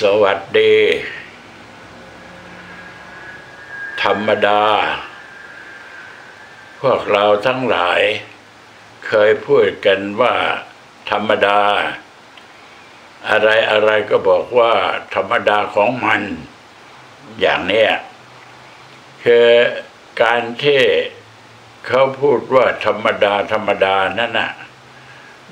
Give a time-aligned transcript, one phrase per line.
[0.00, 0.74] สวัสดี
[4.02, 4.62] ธรรมดา
[6.80, 8.00] พวกเราทั้งหลาย
[9.06, 10.34] เคยพูดกันว่า
[11.10, 11.60] ธรรมดา
[13.30, 14.74] อะไรอะไรก็บอกว่า
[15.14, 16.22] ธรรมดาของมัน
[17.40, 17.92] อย่างเนี้ย
[19.24, 19.48] คือ
[20.22, 20.82] การที่
[21.86, 24.52] เขาพูดว่าธรรมดาธรรมดานั่นน่ะ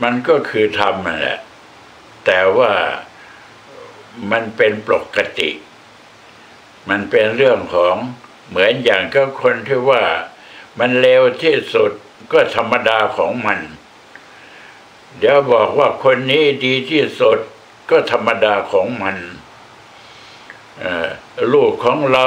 [0.02, 1.38] มันก็คือธรรมนั่นแหละ
[2.27, 2.73] แต่ว่า
[4.30, 5.51] มันเป็นปกติ
[6.89, 7.97] มันเป็นเรื่องของ
[8.48, 10.02] เหมือนอย่างก็คนที่ว่า
[10.79, 11.91] มันเลวที่สุด
[12.33, 13.61] ก็ธรรมดาของมัน
[15.19, 17.38] เดี๋ยวบอกว่าคนนี้ดีที่สุด
[17.91, 19.16] ก็ธรรมดาของมัน
[21.52, 22.27] ลูกของเรา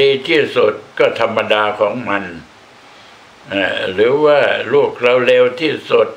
[0.00, 2.24] ดีที่สุดก็ธรรมดาของมัน
[3.92, 4.38] หรือว่า
[4.72, 6.08] ลูกเราเลวที่สุด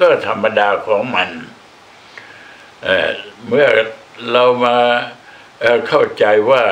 [0.00, 1.30] ก็ธรรมดาของมัน
[3.48, 3.66] เมื่อ
[4.30, 4.78] เรามา
[5.88, 6.64] เข้าใจว่า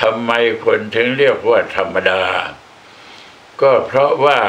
[0.00, 0.32] ทำไม
[0.64, 2.22] คนถึงเรียกว่าธรรมดา
[3.60, 4.40] ก็เพราะว่า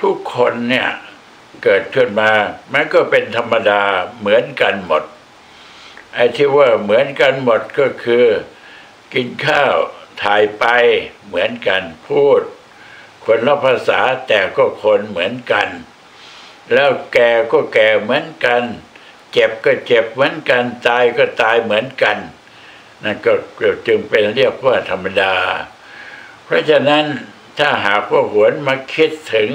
[0.00, 0.88] ทุกคนเนี่ย
[1.62, 2.32] เกิดขึ้นมา
[2.72, 3.82] มันก็เป็นธรรมดา
[4.18, 5.04] เหมือนกันหมด
[6.14, 8.26] ไอ้ที่ว่าเหมือนกันหมดก็คือ
[9.14, 9.74] กินข้าว
[10.22, 10.64] ถ่ายไป
[11.26, 12.40] เหมือนกันพูด
[13.24, 15.68] คนละภาษาแต่ก็คนเหมือนกัน
[16.72, 18.62] แล้วแก่ก็แก่เหมือนกัน
[19.32, 22.18] เจ็บก็เจ็บเหมือนกันตายก็ตายเหมือนกัน
[23.02, 23.32] นั่นก็
[23.86, 25.34] จึงเป็นเรียกว่าธรรมดา
[26.44, 27.04] เพราะฉะนั้น
[27.58, 29.50] ถ้าหากว่าหวนมาคิดถึง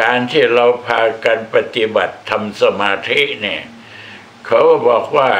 [0.00, 3.62] การที่เราพากันปฏิบัติทำสมาธิเนี่ย
[4.46, 5.30] เขาบอกว่า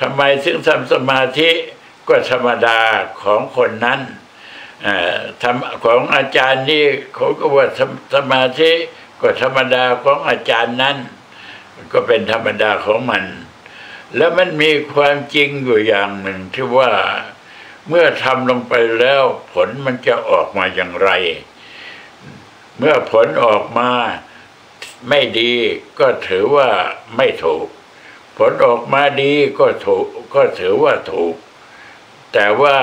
[0.00, 1.50] ทำไมถึงทำสมาธิ
[2.08, 2.80] ก็ธรรมดา
[3.22, 4.00] ของคนนั้น
[5.42, 7.66] ทำของอาจารย์นี่เขาก็ว่า
[8.14, 8.70] สมาธิ
[9.20, 10.96] ก็ธรรมดาของอาจารย์นั้น
[11.92, 13.24] ก็เป็นธรรมดาของมัน
[14.16, 16.92] แล้วมันมีความจริงอยู่อย่างหนึ่งที่ว่า
[17.88, 19.22] เมื่อทำลงไปแล้ว
[19.52, 21.10] ผลมันจะออกมาอย่างไร
[22.78, 23.90] เมื่อผลออกมา
[25.08, 25.52] ไม่ดี
[25.98, 26.70] ก็ถือว่า
[27.16, 27.66] ไม่ถูก
[28.38, 31.34] ผลออกมาดีก็ถูกก็ถือว่าถูก
[32.32, 32.78] แต่ว่า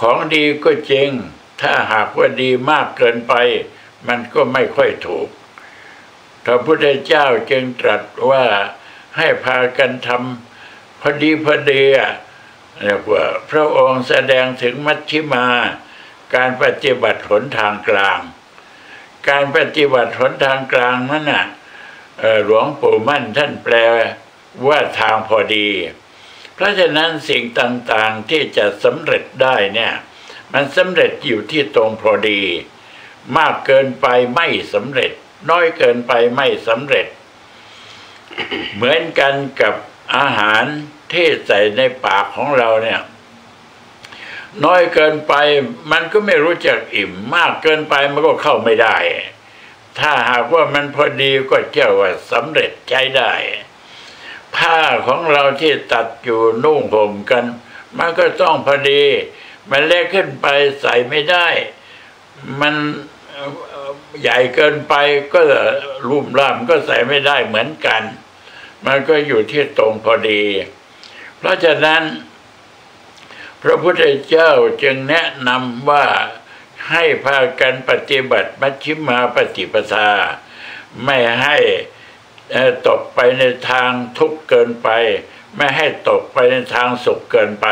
[0.00, 1.08] ของดีก็จริง
[1.60, 3.34] ถ้าหากว่าดีมากเกินไป
[4.08, 5.28] มันก็ไม่ค่อยถูก
[6.44, 8.44] พระพุทธเจ้าจึงตรัสว่า
[9.16, 11.84] ให้พากันทำพอดีพอดี
[12.82, 15.46] เรียกว่าพระองค์แสดงถึงมัชชิมา
[16.34, 18.20] การปฏิบัติหนทางกลาง
[19.28, 21.46] การปฏิบัติหนทางกลางนั่นน่ะ
[22.44, 23.74] หลวงปู่มั่นท่านแปล
[24.66, 25.68] ว่าทางพอดี
[26.54, 29.92] เพราะฉะนั้นสิ่งต่างๆที่จะสำเร็จได้เนี่ย
[30.52, 32.42] มันสำเร็จอยู่ที่ตรงพอดี
[33.36, 35.12] มากเกินไปไม่สำเร็จ
[35.48, 37.06] น้อยเกินไปไม่สำเร็จ
[38.74, 39.74] เหมือนกันกับ
[40.16, 40.64] อาหาร
[41.12, 43.00] ที่ใส่ในปากของเราเนี่ย
[44.64, 45.34] น้อยเกินไป
[45.92, 48.96] มันก็ไม่รู้จักอิ่ม มากเกินไปมันก็เข้าไม่ได้
[49.98, 53.32] ถ้าหากว่ามันพอดีก็เจ้าว่าสำเร็จใช้ได้
[54.56, 57.44] ผ้าของเราที่ตัดอยู่นุ่งห่มกัน
[57.98, 59.04] มันก็ต้องพอดี
[59.70, 60.46] มันเล็กขึ้นไป
[60.80, 61.48] ใส่ไม่ได้
[62.60, 62.74] มัน
[64.20, 64.94] ใหญ่เกินไป
[65.32, 65.40] ก็
[66.08, 68.02] รุ่มร่ามก็ใส่ไม่ได้เหมือนกัน
[68.86, 70.42] มันก็อยู่ที่ตรงพอดี
[71.38, 72.02] เพราะฉะนั้น
[73.62, 74.50] พระพุทธเจ้า
[74.82, 76.06] จึงแนะนำว่า
[76.90, 80.10] ให้พากันปฏิบัติมัชฌิมาปฏิปทา
[81.04, 81.58] ไม่ให้
[82.86, 84.88] ตกไปในทางทุกข์เกินไป
[85.56, 87.66] ไม่ให้ตกไปในทางสุขเกินไป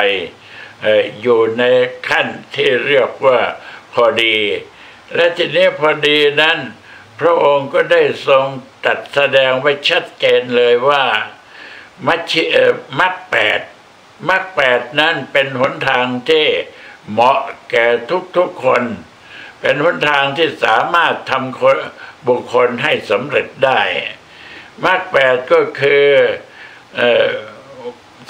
[1.21, 1.63] อยู่ใน
[2.09, 3.39] ขั้นที่เรียกว่า
[3.93, 4.37] พอดี
[5.15, 6.59] และทีนี้พอดีนั้น
[7.21, 8.47] พระองค์ก็ได้ทรง
[8.85, 11.05] ตัดแสดงไว้ชัดเจนเลยว่า
[12.07, 12.33] มัช
[12.99, 13.61] มักแปด
[14.29, 16.47] มักแปดนั้นเป็นหนทางที่
[17.11, 17.87] เหมาะแก่
[18.37, 18.83] ทุกๆคน
[19.61, 23.81] เป็นหนทางที่สามารถทำบุคคลให้สำเร็จได้
[24.85, 26.07] มักแปดก็คือ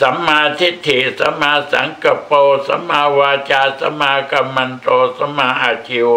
[0.03, 2.33] สัมมาทิฏฐิสัมมาสังกปโป
[2.69, 4.89] สัมมาวาจาสัมมากัมมันโต
[5.19, 6.11] สัมมาอาชิว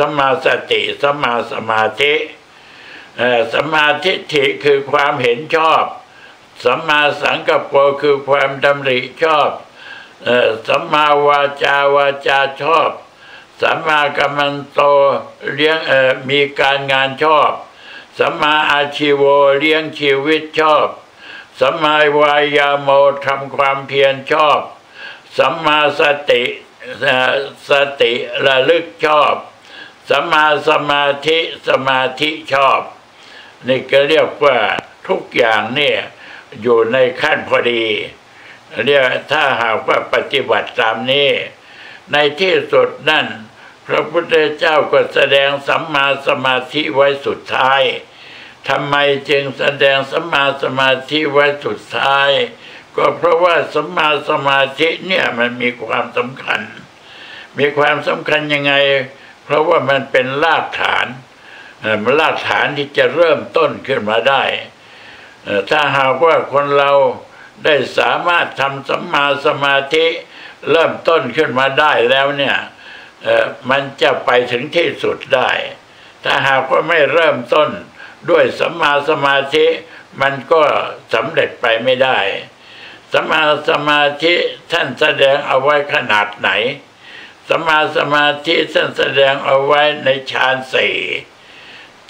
[0.00, 2.14] สัมมาสติสัมมาสมาธิ
[3.52, 5.84] สัมมาทิฏฐิคือความเห็นชอบ
[6.64, 9.50] สัมมาสังกัปโปคือความดำริชอบ
[10.68, 12.90] สัมมาวาจาวาจาชอบ
[13.60, 14.80] สัมมากัมมันโต
[15.52, 15.78] เลี้ยง
[16.28, 17.52] มีการงานชอบ
[18.18, 19.22] สัมมาอาชิว
[19.58, 20.86] เลี้ยงชีวิตชอบ
[21.60, 22.88] สัมมาวายาโม
[23.24, 24.60] ทำความเพียรชอบ
[25.36, 26.00] สัมมาส
[26.30, 26.42] ติ
[27.68, 27.70] ส
[28.00, 28.12] ติ
[28.44, 29.34] ระลึกชอบ
[30.10, 32.80] สมมาสมาธิสมาธิชอบ
[33.68, 34.58] นี่ก็เรียกว่า
[35.08, 35.98] ทุกอย่างเนี่ย
[36.62, 37.84] อยู่ในขั้นพอดี
[38.84, 39.02] เรียก
[39.32, 41.30] ถ้าหากว่าปฏิบัติตามนี้
[42.12, 43.26] ในที่สุดนั่น
[43.86, 47.82] พระพุทธเจ้าก็แสดงสัมมาสมาธิไว้สุดท้าย
[48.68, 48.94] ทำไม
[49.30, 52.30] จึงแสดงสัมมาสมาธิไว้สุดท้าย
[52.96, 56.60] ก็เพราะว่าสัมมาสมาธิเนี่ยมันมีความสำคัญ
[57.58, 58.74] มีความสำคัญยังไง
[59.50, 61.06] เพราะว่ามันเป็นรากฐาน
[62.02, 64.42] มันรากฐานที่จะเริ่มต้นขึ้นมาได้
[65.70, 66.92] ถ้าหากว่าคนเรา
[67.64, 70.06] ได้สามารถทำสัมมาสมาธิ
[70.70, 72.56] เริ่มต้นขึ้นมาได้แล้วเนี่ย
[73.70, 75.50] มันจะไปถึงที่สุดได้
[76.24, 77.68] ถ้าหากว่าไม่เริ่มต้น
[78.30, 79.66] ด้วยสัมมาสมาธิ
[80.20, 80.62] มันก็
[81.14, 82.18] สำเร็จไปไม่ได้
[83.12, 84.34] สัมมาสมาธิ
[84.72, 86.50] ท่านแสดงเอาไว้ขนาดไหน
[87.50, 90.96] สมาสมาธิท่านแสดงเอาไว้ในฌานสี่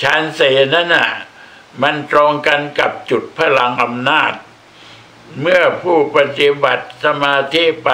[0.02, 1.10] ฌานสี่นั้นน่ะ
[1.82, 4.32] มันตรงกันกับจุดพลังอำนาจ
[5.40, 7.90] เมื่อผู้ปฏิบัติสมาธิไป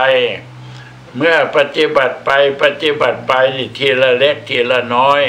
[1.16, 2.30] เมื่อปฏิบัติไป
[2.62, 3.32] ปฏิบัติไป
[3.78, 5.22] ทีละเล็กทีละน้อย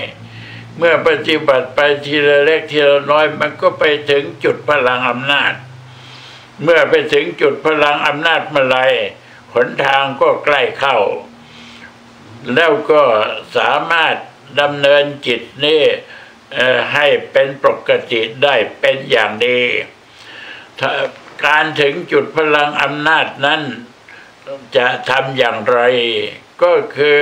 [0.77, 5.53] เมื่อปฏิบัติไปทีละเล็กทีละน้อย มันก็ไปถึงจุดพลังอำนาจ
[6.63, 8.77] เมื่อไปถึงจุดพลังอำนาจเมื่อไร
[9.53, 10.97] หนทางก็ใกล้เข้า
[12.55, 13.03] แล้วก็
[13.57, 14.15] สามารถ
[14.61, 15.83] ดำเนินจิตนี่
[16.93, 19.59] ให้เป็นปกติได้เป็นอย่างดี
[21.45, 23.61] การถึงจุดพลังอำนาจนั้น
[24.75, 25.79] จะทำอย่างไร
[26.63, 27.19] ก็คือ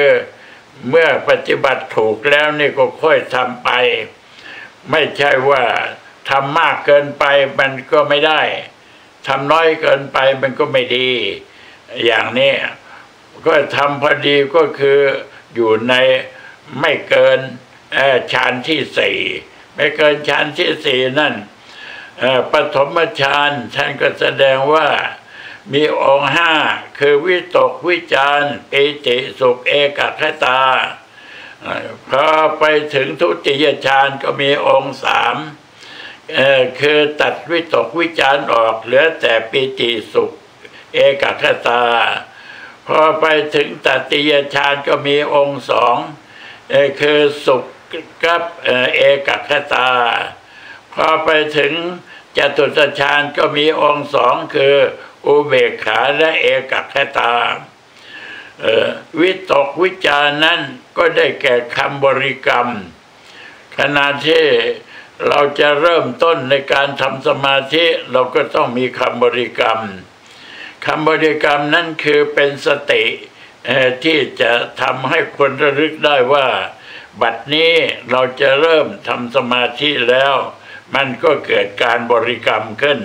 [0.89, 3.69] เมื่อปฏิบัติถูกแล้วนี่ก็ค่อยทำไป
[4.91, 5.63] ไม่ใช่ว่า
[6.29, 7.25] ทำมากเกินไป
[7.59, 8.41] มันก็ไม่ได้
[9.27, 11.09] ทำน้อยเกินไปมันก็ไม่ดี
[12.05, 12.53] อย่างนี้
[13.45, 14.99] ก็ทำพอดีก็คือ
[15.53, 15.93] อยู่ใน
[16.79, 17.39] ไม่เกิน
[18.33, 19.19] ฌานที่สี่
[19.75, 21.33] ไม่เกินฌานที่สี่นั่น
[22.51, 24.87] ปฐมฌานท่านก็แสดงว่า
[25.73, 26.53] มีองค์ห้า
[26.97, 28.41] คือวิตกวิจาร
[28.71, 30.61] ปิติสุขเอกคตา
[32.09, 32.27] พอ
[32.59, 32.63] ไป
[32.95, 35.35] ถึงทุติยฌานก็มีองค์สาม
[36.79, 40.31] คือตัดวิตกวิจารออกเหลือแต่ปิติสุข
[40.93, 41.83] เอกคตา
[42.87, 45.97] พอไปถึงตติยฌานก็มีองค์สอง
[46.99, 47.63] คือสุข
[48.23, 48.41] กับ
[48.95, 49.89] เอกคตา
[50.93, 51.73] พอไปถึง
[52.37, 54.75] จตุตฌานก็มีองค์สองคือ
[55.25, 57.33] อุเบกขาและเอกคตา
[59.19, 60.59] วิตกวิจารนั้น
[60.97, 62.67] ก็ได้แก่คำบริกรรม
[63.77, 64.43] ขณะที่
[65.27, 69.79] เราจะเริ่มต้นในการทำสมาธิเราก็ต้องมีคำบริกรรม
[70.85, 73.03] คำบริกรรมนั้นคือเป็นสติ
[74.03, 74.51] ที่จะ
[74.81, 76.47] ทำให้คนระลึกได้ว่า
[77.21, 77.71] บัดนี้
[78.09, 80.35] เราจะเริ่มทำสมาธิแล้ว
[80.95, 82.99] มันก็เกิดการบริกรรมขึ้น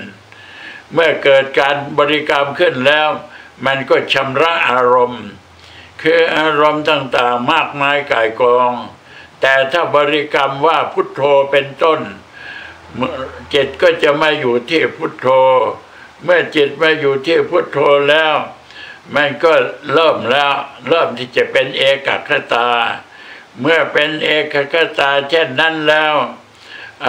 [0.92, 3.08] เมื่อเกิดการบริกรรมขึ้นแล้ว
[3.66, 5.26] มันก็ชำระอารมณ์
[6.02, 8.72] คืออารมณ์ต่างๆมากมายกายกอง
[9.40, 12.00] แต่ถ้าบริกรรมว่าพุทโธเป็นต้น
[13.54, 15.28] จิตก็จะมาอยู่ที่พุทโธ
[16.24, 17.78] เมื่อจิตมาอยู่ที่พุทโธ
[18.10, 18.34] แล้ว
[19.14, 19.52] มันก็
[19.92, 20.52] เริ่มแล้ว
[20.88, 22.68] เริ่มที่จะเป็นเอกคตา
[23.60, 26.14] เมื่อเป็นเอกคตาเช่นนั้นแล้ว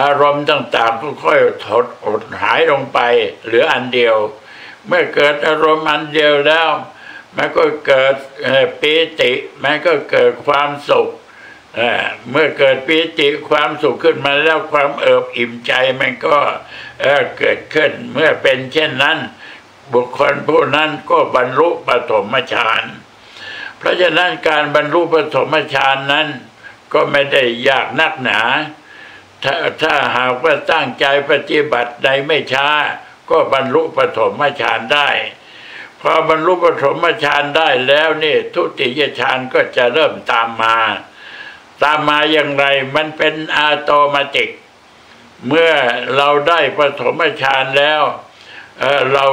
[0.00, 2.98] อารมณ์ต่างๆก็ค่อยถดอดหายลงไป
[3.44, 4.16] เหลืออันเดียว
[4.86, 6.68] เมื่อเกิดอารมณ์อันเดียวแล้ว
[7.36, 8.14] มันก็เกิด
[8.80, 9.32] ปีติ
[9.62, 11.08] มันก็เกิดความสุข
[12.30, 16.38] เมื่อเกิดปีติความสุขขึ้นมาแล้วความเอิบอิ่มใจมันก็
[17.38, 19.18] เกิดขึ้นเมื่อเป็นเช่นนั้น
[19.92, 22.82] บุคคลผู้นั้นก็บรรลุปฐมฌาน
[23.78, 26.28] เพราะฉะนั้นการบรรลุปฐมฌานนั้น
[26.92, 28.40] ก็ไม่ได้ยากนักหนา
[29.42, 32.68] ถ้าถ้าหากว่าตั้งใจปฏิบัติใดไม่ช้า
[33.30, 35.08] ก็บรรลุปฐมฌานได้
[36.00, 40.78] พอบรรลุปฐมฌานได้แล้วนี่ทุติยฌานก็จะเริ่มตามมา
[41.82, 44.50] ตามมาอย่างไรมันเป็นอาโตมาติก
[45.46, 45.72] เมื่อ
[46.16, 48.02] เราได้ปฐมฌานแล้ว
[48.78, 49.24] เเรา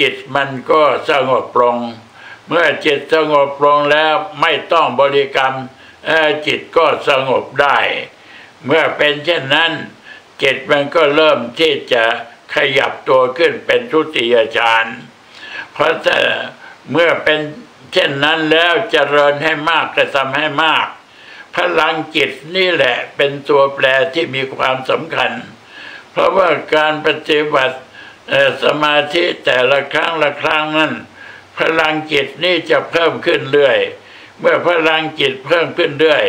[0.00, 1.78] จิตมันก็สงบปรง
[2.48, 5.54] เมื่อจิตสงบปรงแล้วไม่ต้องบริกรรม
[6.46, 7.78] จิตก็สงบได้
[8.64, 9.72] เมื่อเป็นเช่นนั้น
[10.42, 12.04] จิตมันก็เริ่มที่จะ
[12.54, 14.86] ขยับตัวขึ้นเป็นทุติยฌาน
[15.72, 15.94] เพราะ
[16.90, 17.40] เมื่อเป็น
[17.92, 20.86] เช่นนั้นแล้วจเจริญให้มากจะทำให้มาก
[21.56, 25.32] พลังจิตนี่แหละเป็นตัวแปรที่มีความสำคัญ
[26.10, 27.78] เพราะว่าการปฏิบัติ
[28.64, 30.92] สมาธิแต่ละครั้งละครั้งนั้น
[31.58, 33.78] พลังจิตนี่จะเพิ่มขึ้นเรื่อย
[34.40, 36.24] เมื่อพลังจิตเพิ่มขึ้นเรื่อย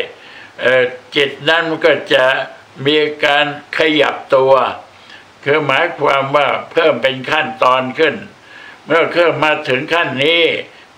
[1.15, 2.25] จิตนั้นก็จะ
[2.85, 3.45] มีการ
[3.77, 4.53] ขยับตัว
[5.43, 8.15] คือหมายความว่าเพิ่มเป็นขั้นตอนขึ้น
[8.85, 10.43] เมื่อเครื่องมาถึงขั้นนี้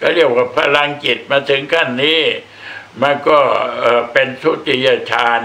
[0.01, 2.21] ก็เรียกว่าพลังจิตมาถึงขั้นนี้
[3.01, 3.39] มันก็
[4.13, 5.41] เป็นทุติยฌาน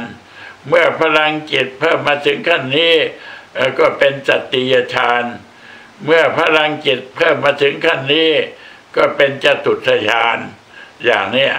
[0.68, 2.94] เมื่อพลังจิตเพิ่มมาถึงขั้นนี้
[3.78, 5.24] ก็เป็นสติยฌาน
[6.04, 8.32] เมื่อพลังจิตเพิ่มมาถึงขั้นนี้
[8.96, 10.38] ก็เป็นจตุตฌาน
[11.04, 11.54] อย่างเนี้ย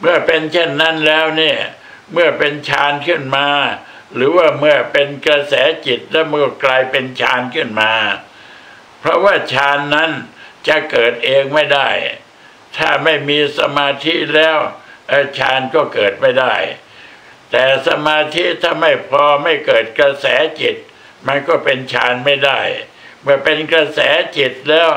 [0.00, 1.58] เมื่อเป็นเช่นนั้นแล้วเนี่ย
[2.12, 3.48] เมื่อเป็นฌานขึ้นมา
[4.14, 5.54] หรือว่าเมื่อเป็นกระแส
[5.86, 7.92] จิตแล้วเมื่อกลายเป็นฌานขึ้นมา
[9.00, 10.10] เพราะว่าฌานนั้น
[10.68, 11.88] จะเกิดเองไม่ได้
[12.76, 14.58] ถ้าไม่มีสมาธิแล้ว
[15.38, 16.54] ฌานก็เกิดไม่ได้
[17.50, 20.26] แต่สมาธิถ้าไม่พอไม่เกิดกระแส
[20.60, 20.76] จิต
[21.26, 22.60] มันก็เป็นฌานไม่ได้
[23.22, 24.00] เมื่อเป็นกระแส
[24.36, 24.90] จิตแล้ว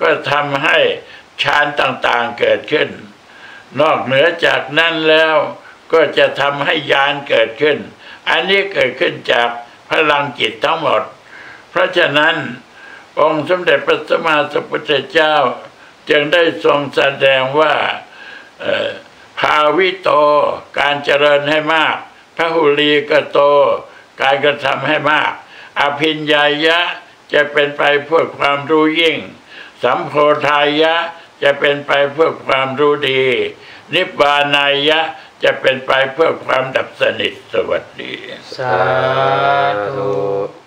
[0.00, 0.78] ก็ทำให้
[1.42, 2.88] ฌานต่างๆเกิดขึ้น
[3.80, 5.36] นอกเหนือจากนั้นแล้ว
[5.92, 7.78] ก็จะทำให้ญาณเกิดขึ้น
[8.30, 9.48] อันนี้เกิดขึ้นจาก
[9.90, 11.02] พลังจิตทั้งหมด
[11.70, 12.36] เพราะฉะนั้น
[13.20, 15.34] องค์สมเด็จพระสัมมาสัมพุทธเจ้า
[16.08, 17.74] จึงได้ทรงแสดงว่า
[19.42, 20.10] ภาวิโต
[20.78, 21.96] การเจริญให้มาก
[22.36, 23.38] พระหุลีกโต
[24.20, 25.32] การกระทำให้มาก
[25.80, 26.78] อภิญญายะ
[27.32, 29.18] จะเป็นไปเพื่อความรู้ยิ่ง
[29.82, 30.14] สัมโพ
[30.48, 30.94] ธายะ
[31.42, 33.24] จะเป็นไปเพื่อความรู้ดี
[33.94, 35.00] นิพพานายะ
[35.44, 38.14] จะเป็นไปเพื่อความดับสนิทสวัสดี
[38.56, 38.78] สา
[39.94, 40.61] ธุ